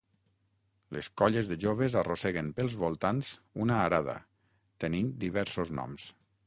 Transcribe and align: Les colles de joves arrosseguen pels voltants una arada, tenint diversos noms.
Les 0.97 1.09
colles 1.21 1.49
de 1.51 1.57
joves 1.65 1.97
arrosseguen 2.03 2.49
pels 2.61 2.79
voltants 2.85 3.31
una 3.67 3.79
arada, 3.87 4.19
tenint 4.87 5.15
diversos 5.29 5.77
noms. 5.83 6.15